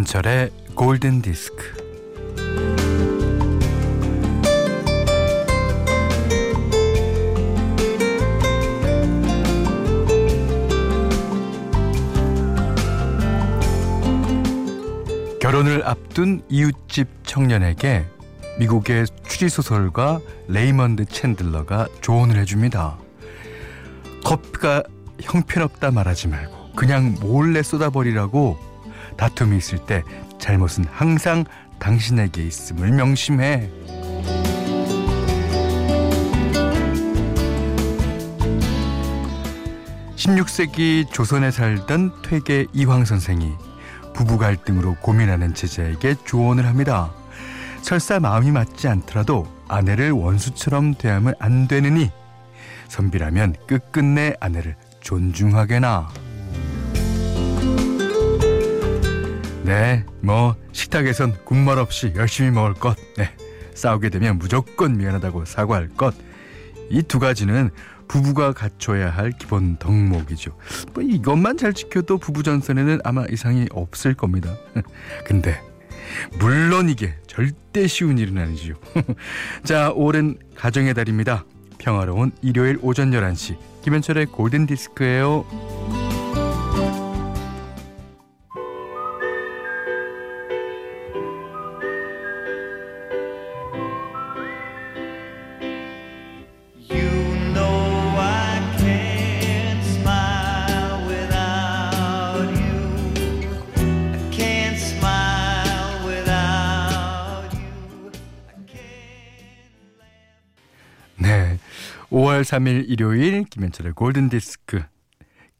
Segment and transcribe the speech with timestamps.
[0.00, 1.74] 김현철의 골든 디스크.
[15.38, 18.06] 결혼을 앞둔 이웃집 청년에게
[18.58, 22.96] 미국의 추리소설가 레이먼드 챈들러가 조언을 해줍니다.
[24.24, 24.82] 커피가
[25.20, 28.69] 형편없다 말하지 말고 그냥 몰래 쏟아버리라고
[29.20, 30.02] 다툼이 있을 때
[30.38, 31.44] 잘못은 항상
[31.78, 33.68] 당신에게 있음을 명심해.
[40.16, 43.52] (16세기) 조선에 살던 퇴계 이황 선생이
[44.14, 47.12] 부부 갈등으로 고민하는 제자에게 조언을 합니다.
[47.82, 52.10] 설사 마음이 맞지 않더라도 아내를 원수처럼 대하면 안 되느니
[52.88, 56.08] 선비라면 끝끝내 아내를 존중하게나.
[59.70, 62.96] 네, 뭐 식탁에선 군말 없이 열심히 먹을 것.
[63.16, 63.30] 네,
[63.74, 66.12] 싸우게 되면 무조건 미안하다고 사과할 것.
[66.90, 67.70] 이 두 가지는
[68.08, 70.58] 부부가 갖춰야 할 기본 덕목이죠.
[70.92, 74.56] 뭐 이것만 잘 지켜도 부부 전선에는 아마 이상이 없을 겁니다.
[75.24, 75.62] 근데
[76.40, 78.74] 물론 이게 절대 쉬운 일은 아니죠.
[79.62, 81.44] 자, 올은 가정의 달입니다.
[81.78, 85.79] 평화로운 일요일 오전 11시 김현철의 골든 디스크예요.
[112.10, 114.82] 5월 3일 일요일 김현철의 골든 디스크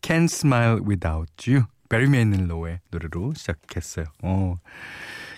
[0.03, 4.06] Can't Smile Without You 베리 메닐로의 노래로 시작했어요.
[4.22, 4.59] 어,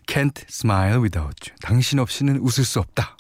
[0.07, 3.19] Can't Smile Without You 당신 없이는 웃을 수 없다.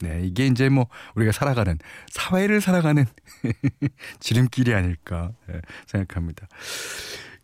[0.00, 0.86] 네, 이게 이제 뭐
[1.16, 1.76] 우리가 살아가는
[2.12, 3.04] 사회를 살아가는
[4.20, 6.46] 지름길이 아닐까 네, 생각합니다.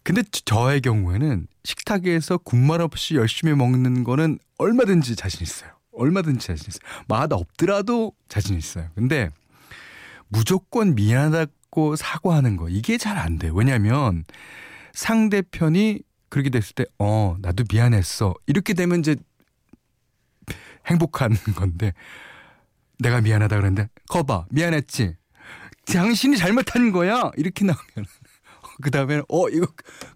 [0.05, 5.71] 근데 저의 경우에는 식탁에서 군말 없이 열심히 먹는 거는 얼마든지 자신 있어요.
[5.91, 7.05] 얼마든지 자신 있어요.
[7.09, 8.89] 맛 없더라도 자신 있어요.
[8.95, 9.31] 근데
[10.29, 12.69] 무조건 미안하다고 사과하는 거.
[12.69, 13.53] 이게 잘 안 돼요.
[13.55, 14.25] 왜냐하면
[14.93, 18.35] 상대편이 그렇게 됐을 때 어 나도 미안했어.
[18.47, 19.17] 이렇게 되면 이제
[20.87, 21.93] 행복한 건데
[22.99, 25.17] 내가 미안하다 그랬는데 거봐 미안했지.
[25.87, 27.31] 당신이 잘못한 거야.
[27.37, 27.85] 이렇게 나오면.
[28.83, 29.67] 그 다음에 어 이거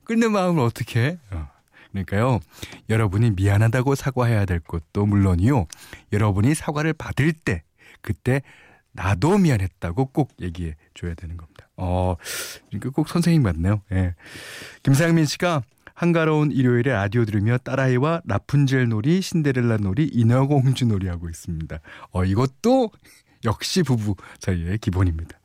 [0.05, 1.19] 끊는 마음을 어떻게 해?
[1.31, 1.49] 어.
[1.93, 2.41] 그러니까요.
[2.89, 5.67] 여러분이 미안하다고 사과해야 될 것도 물론이요.
[6.13, 7.63] 여러분이 사과를 받을 때
[8.03, 8.43] 그때
[8.93, 11.69] 나도 미안했다고 꼭 얘기해 줘야 되는 겁니다.
[11.77, 12.17] 어,
[12.69, 13.83] 그러니까 꼭 선생님 같네요.
[13.93, 14.15] 예.
[14.83, 15.63] 김상민 씨가
[15.95, 21.81] 한가로운 일요일에 라디오 들으며 딸아이와 라푼젤 놀이, 신데렐라 놀이, 인어공주 놀이 하고 있습니다.
[22.13, 22.91] 어, 이것도
[23.45, 25.39] 역시 부부 사이의 기본입니다.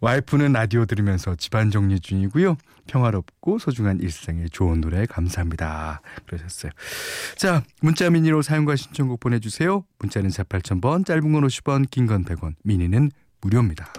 [0.00, 2.56] 와이프는 라디오 들으면서 집안 정리 중이고요.
[2.86, 6.00] 평화롭고 소중한 일상에 좋은 노래 감사합니다.
[6.26, 6.72] 그러셨어요.
[7.36, 9.84] 자, 문자 미니로 사용과 신청곡 보내주세요.
[9.98, 13.10] 문자는 4 8,000번, 짧은 건 50원, 긴 건 100원, 미니는
[13.42, 13.92] 무료입니다.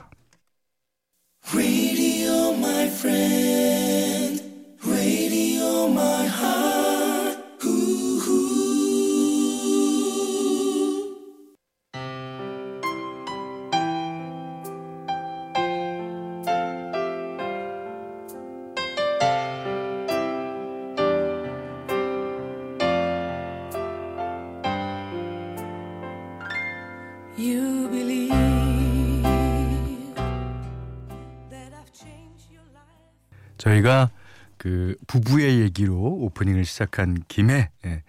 [33.61, 34.09] 저희가
[34.57, 38.03] 그 부부의 얘기로 오프닝을 시작한 김에 예,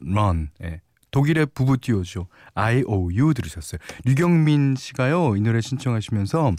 [0.00, 0.80] 런 예,
[1.10, 2.26] 독일의 부부 듀오죠.
[2.54, 3.78] IOU 들으셨어요.
[4.04, 5.36] 류경민 씨가요.
[5.36, 6.54] 이 노래 신청하시면서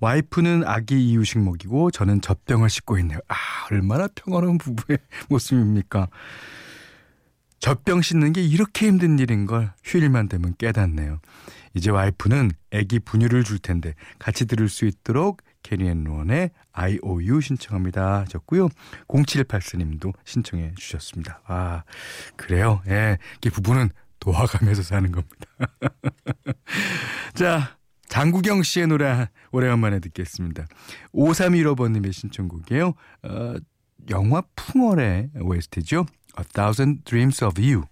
[0.00, 3.18] 와이프는 아기 이유식 먹이고 저는 젖병을 씻고 있네요.
[3.28, 3.34] 아
[3.70, 4.98] 얼마나 평화로운 부부의
[5.28, 6.08] 모습입니까?
[7.60, 11.20] 젖병 씻는 게 이렇게 힘든 일인 걸 휴일만 되면 깨닫네요.
[11.74, 18.68] 이제 와이프는 아기 분유를 줄 텐데 같이 들을 수 있도록 캐리앤론의 IOU 신청합니다 하셨고요.
[19.08, 21.42] 0784님도 신청해 주셨습니다.
[21.46, 21.82] 아,
[22.36, 22.80] 그래요.
[22.88, 23.18] 예.
[23.36, 25.46] 이게 부부는 도와가면서 사는 겁니다.
[27.34, 27.76] 자,
[28.08, 30.66] 장구경 씨의 노래 오래간만에 듣겠습니다.
[31.14, 32.94] 5315번님의 신청곡이에요.
[33.24, 33.54] 어,
[34.10, 36.06] 영화 풍월의 OST죠.
[36.38, 37.84] A Thousand Dreams of You.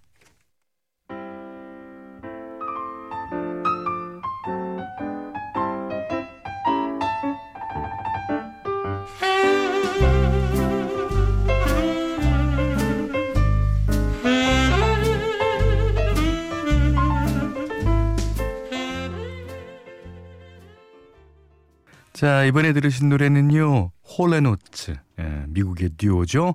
[22.17, 24.97] 자, 이번에 들으신 노래는요, 홀 앤 오츠.
[25.21, 26.55] 예, 미국의 듀오죠.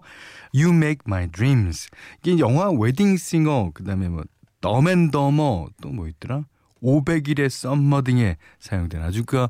[0.56, 1.88] You Make My Dreams.
[2.24, 4.24] 이게 영화 웨딩싱어, 그 다음에 뭐,
[4.62, 6.46] 덤 앤 더머, 또 뭐 있더라?
[6.82, 9.48] 500일의 썸머 등에 사용된 아주 그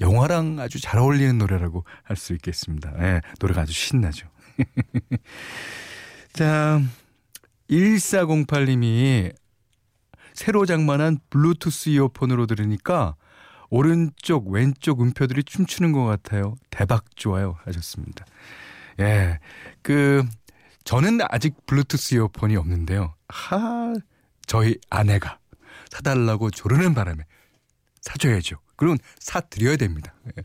[0.00, 2.92] 영화랑 아주 잘 어울리는 노래라고 할 수 있겠습니다.
[3.00, 4.28] 예, 노래가 아주 신나죠.
[6.32, 6.80] 자,
[7.68, 9.32] 1408님이
[10.32, 13.16] 새로 장만한 블루투스 이어폰으로 들으니까
[13.70, 16.56] 오른쪽 왼쪽 음표들이 춤추는 것 같아요.
[16.70, 18.26] 대박 좋아요 하셨습니다.
[19.00, 19.38] 예,
[19.82, 20.24] 그
[20.84, 23.14] 저는 아직 블루투스 이어폰이 없는데요.
[23.28, 23.94] 하,
[24.46, 25.38] 저희 아내가
[25.90, 27.24] 사달라고 조르는 바람에
[28.02, 28.56] 사줘야죠.
[28.76, 30.14] 그럼 사드려야 됩니다.
[30.36, 30.42] 예.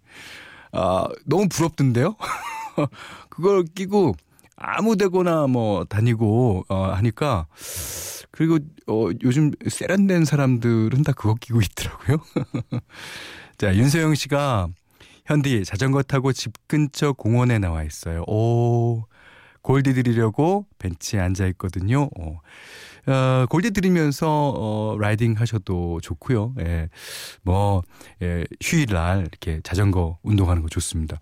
[0.71, 2.15] 아, 너무 부럽던데요?
[3.29, 4.15] 그걸 끼고
[4.57, 7.47] 아무 데거나 뭐 다니고 어, 하니까
[8.35, 12.17] 그리고 어, 요즘 세련된 사람들은 다 그거 끼고 있더라고요.
[13.57, 14.67] 자, 윤소영 씨가
[15.25, 18.23] 현디 자전거 타고 집 근처 공원에 나와 있어요.
[18.27, 19.05] 오,
[19.61, 22.09] 골디 드리려고 벤치에 앉아 있거든요.
[22.19, 22.39] 어.
[23.07, 26.55] 어, 골디 들으면서 어, 라이딩 하셔도 좋고요.
[26.59, 26.89] 예.
[27.43, 27.83] 뭐
[28.21, 31.19] 예, 휴일날 이렇게 자전거 운동하는 거 좋습니다.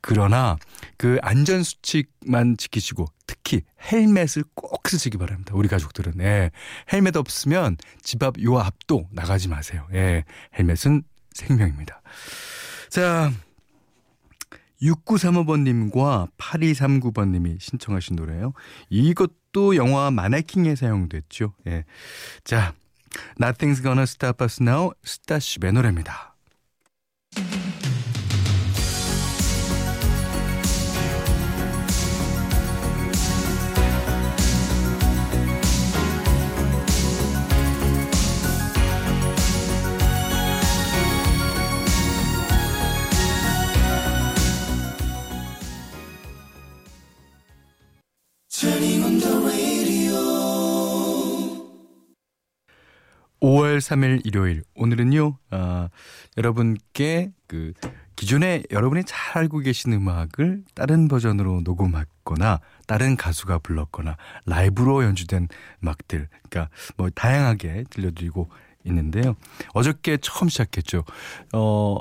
[0.00, 0.56] 그러나
[0.96, 5.52] 그 안전 수칙만 지키시고 특히 헬멧을 꼭 쓰시기 바랍니다.
[5.54, 6.50] 우리 가족들은 예.
[6.92, 9.86] 헬멧 없으면 집 앞 요 앞도 나가지 마세요.
[9.92, 10.24] 예.
[10.58, 11.02] 헬멧은
[11.32, 12.00] 생명입니다.
[12.88, 13.30] 자,
[14.82, 18.52] 6935번님과 8239번님이 신청하신 노래예요.
[18.90, 21.54] 이것도 영화 마네킹에 사용됐죠.
[21.66, 21.84] 예.
[22.44, 22.74] 자,
[23.40, 26.35] Nothing's Gonna Stop Us Now 스타쉽의 노래입니다.
[53.46, 54.64] 5월 3일 일요일.
[54.74, 55.88] 오늘은요 아,
[56.36, 57.74] 여러분께 그
[58.16, 62.58] 기존에 여러분이 잘 알고 계신 음악을 다른 버전으로 녹음했거나
[62.88, 64.16] 다른 가수가 불렀거나
[64.46, 65.46] 라이브로 연주된
[65.80, 68.50] 음악들 그러니까 뭐 다양하게 들려드리고
[68.82, 69.36] 있는데요.
[69.74, 71.04] 어저께 처음 시작했죠.
[71.54, 72.00] 어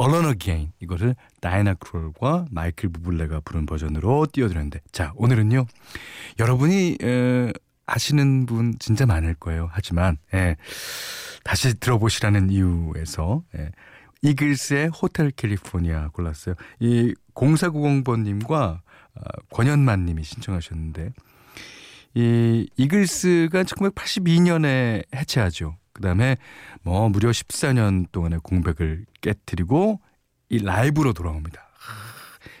[0.00, 5.64] Alone Again 이거를 다이나 크롤과 마이클 부블레가 부른 버전으로 띄워드렸는데 자 오늘은요
[6.40, 7.52] 여러분이 에,
[7.94, 10.56] 아시는 분 진짜 많을 거예요 하지만 예,
[11.44, 13.70] 다시 들어보시라는 이유에서 예,
[14.22, 21.12] 이글스의 호텔 캘리포니아 골랐어요 이 0490번님과 어, 권현만님이 신청하셨는데
[22.14, 26.36] 이 이글스가 1982년에 해체하죠 그 다음에
[26.82, 30.00] 뭐 무려 14년 동안의 공백을 깨뜨리고
[30.48, 31.62] 이 라이브로 돌아옵니다.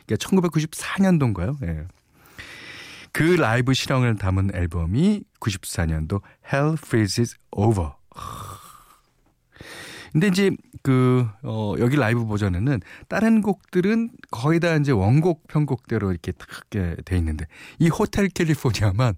[0.06, 1.66] 그러니까 1994년도인가요?
[1.66, 1.86] 예.
[3.12, 7.90] 그 라이브 실황을 담은 앨범이 94년도 Hell Freezes Over.
[10.12, 10.50] 근데 이제
[10.82, 17.16] 그, 어, 여기 라이브 버전에는 다른 곡들은 거의 다 이제 원곡 편곡대로 이렇게 딱게 돼
[17.16, 17.46] 있는데
[17.78, 19.14] 이 호텔 캘리포니아만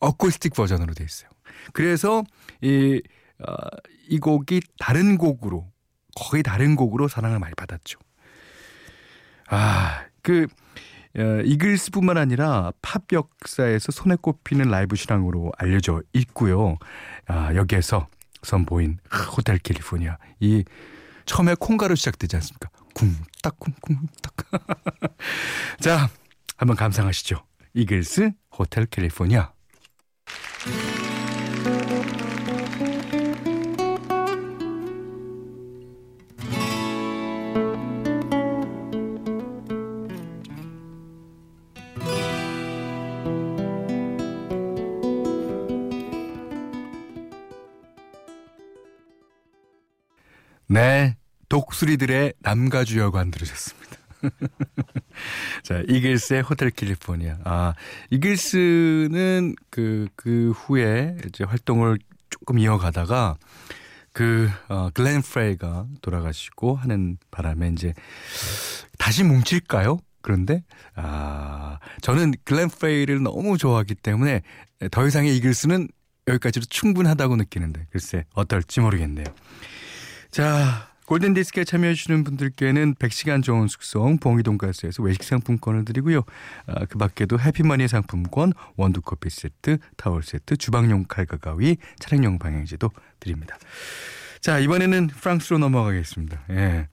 [0.00, 1.28] 어쿠스틱 버전으로 돼 있어요.
[1.72, 2.24] 그래서
[2.62, 3.02] 이
[3.46, 3.54] 어,
[4.08, 5.70] 이 곡이 다른 곡으로
[6.16, 7.98] 거의 다른 곡으로 사랑을 많이 받았죠.
[9.48, 16.76] 아, 그 어, 이글스뿐만 아니라 팝 역사에서 손에 꼽히는 라이브 실황으로 알려져 있고요.
[17.26, 18.06] 아, 여기에서
[18.42, 18.98] 선보인
[19.36, 20.64] 호텔 캘리포니아 이
[21.26, 22.70] 처음에 콩가루 시작되지 않습니까?
[22.94, 24.34] 쿵딱 쿵쿵딱.
[25.80, 26.08] 자,
[26.56, 27.44] 한번 감상하시죠.
[27.74, 29.52] 이글스 호텔 캘리포니아.
[51.80, 53.96] 독수리들의 남가주 여관 들으셨습니다.
[55.62, 57.38] 자, 이글스의 호텔 캘리포니아.
[57.44, 57.74] 아,
[58.10, 63.36] 이글스는 그, 그 후에 이제 활동을 조금 이어가다가
[64.12, 67.94] 그, 어, 글렌 프레이가 돌아가시고 하는 바람에 이제
[68.98, 70.00] 다시 뭉칠까요?
[70.20, 70.64] 그런데,
[70.96, 74.42] 아, 저는 글렌 프레이를 너무 좋아하기 때문에
[74.90, 75.88] 더 이상의 이글스는
[76.28, 79.26] 여기까지로 충분하다고 느끼는데, 글쎄, 어떨지 모르겠네요.
[80.30, 86.22] 자, 골든디스크에 참여해주시는 분들께는 100시간 좋은 숙성 봉이 돈가스에서 외식 상품권을 드리고요.
[86.68, 93.58] 아, 그 밖에도 해피머니 상품권, 원두커피 세트, 타월 세트, 주방용 칼과 가위, 차량용 방향제도 드립니다.
[94.40, 96.44] 자, 이번에는 프랑스로 넘어가겠습니다.
[96.50, 96.86] 예.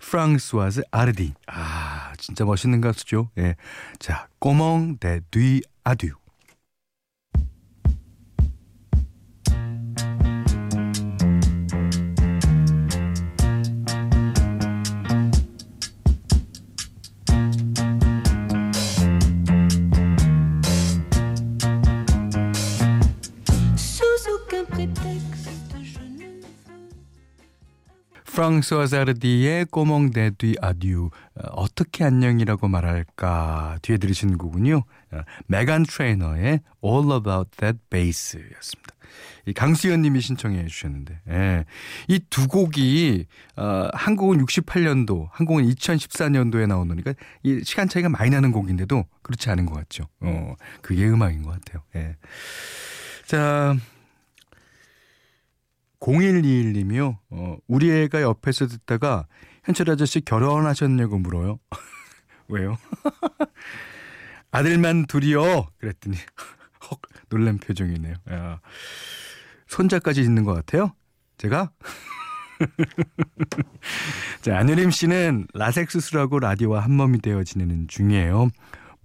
[0.00, 1.32] 프랑스와즈 아르디.
[1.46, 3.30] 아, 진짜 멋있는 가수죠.
[3.38, 3.56] 예.
[3.98, 6.10] 자, 꼬멍 데뒤 아듀.
[28.44, 31.08] 프랑스와 자르디의 꼬몽 데뒤 아듀
[31.52, 34.82] 어떻게 안녕이라고 말할까 뒤에 들으시는 곡은요
[35.46, 38.94] 메간 트레이너의 All About That Bass였습니다.
[39.46, 41.64] 이 강수연님이 신청해 주셨는데 예.
[42.08, 49.06] 이두 곡이 어, 한국은 68년도, 한국은 2014년도에 나온 노니까 이 시간 차이가 많이 나는 곡인데도
[49.22, 50.04] 그렇지 않은 것 같죠.
[50.20, 51.82] 어, 그게 음악인 것 같아요.
[51.96, 52.16] 예.
[53.26, 53.74] 자,
[56.04, 57.16] 0121님이요.
[57.30, 59.26] 어, 우리 애가 옆에서 듣다가
[59.64, 61.58] 현철 아저씨 결혼하셨냐고 물어요.
[62.48, 62.76] 왜요?
[64.50, 65.66] 아들만 둘이요.
[65.78, 66.16] 그랬더니
[66.90, 68.14] 헉 놀란 표정이네요.
[68.30, 68.60] 야,
[69.66, 70.92] 손자까지 있는 것 같아요.
[71.38, 71.72] 제가
[74.42, 78.50] 자, 안유림 씨는 라섹 수술하고 라디오와 한 몸이 되어 지내는 중이에요.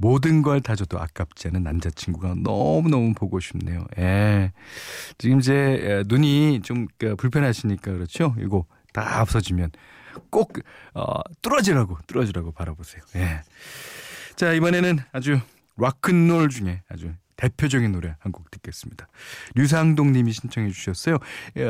[0.02, 3.86] 모든 걸 다 줘도 아깝지 않은 남자친구가 너무너무 보고 싶네요.
[3.98, 4.52] 예.
[5.18, 8.34] 지금 이제 눈이 좀그 불편하시니까 그렇죠?
[8.40, 9.72] 이거 다 없어지면
[10.30, 10.54] 꼭,
[10.96, 11.06] 어,
[11.42, 13.02] 뚫어지라고, 뚫어지라고 바라보세요.
[13.16, 13.42] 예.
[14.36, 15.40] 자, 이번에는 아주
[15.78, 19.08] 락큰롤 중에 아주 대표적인 노래 한 곡 듣겠습니다.
[19.56, 21.18] 류상동 님이 신청해 주셨어요.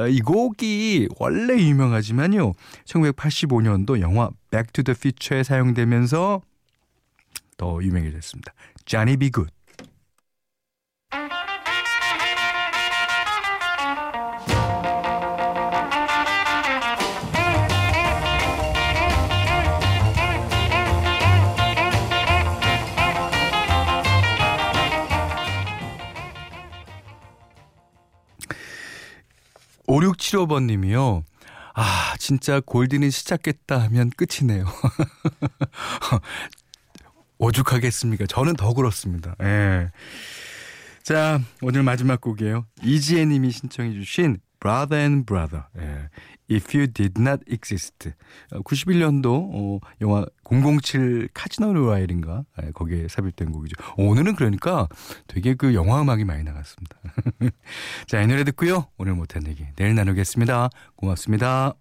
[0.10, 2.54] 이 곡이 원래 유명하지만요.
[2.86, 6.42] 1985년도 영화 the Future에 사용되면서
[7.60, 8.54] 더 유명해졌습니다.
[9.18, 9.30] B.
[9.30, 9.52] Good.
[29.86, 31.24] 오육칠오번 님이요.
[31.74, 34.66] 아, 진짜 골든이 시작했다 하면 끝이네요.
[37.40, 38.26] 오죽하겠습니까?
[38.28, 39.36] 저는 더 그렇습니다.
[39.42, 39.92] 예.
[41.04, 42.66] 자, 오늘 마지막 곡이에요.
[42.84, 45.64] 이지혜 님이 신청해 주신 Brother and Brother.
[45.78, 46.10] 예.
[46.52, 48.12] If You Did Not Exist.
[48.52, 53.76] 91년도 어, 영화 007 카지노 로얄인가 예, 거기에 삽입된 곡이죠.
[53.98, 54.88] 오늘은 그러니까
[55.28, 56.98] 되게 그 영화 음악이 많이 나갔습니다.
[58.08, 58.88] 자, 이 노래 듣고요.
[58.98, 60.70] 오늘 못한 얘기 내일 나누겠습니다.
[60.96, 61.76] 고맙습니다.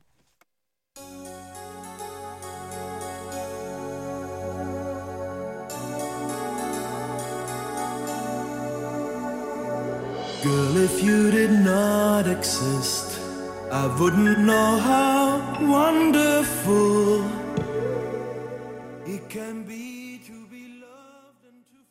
[10.48, 13.20] Girl, if you did not exist,
[13.70, 15.26] I wouldn't know how
[15.60, 17.22] wonderful
[19.06, 19.97] it can be.